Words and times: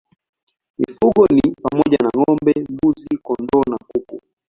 Mifugo 0.79 1.23
ni 1.35 1.53
pamoja 1.63 1.97
na 2.03 2.09
ng'ombe, 2.17 2.53
mbuzi, 2.69 3.17
kondoo 3.23 3.63
na 3.69 3.77
kuku. 3.87 4.17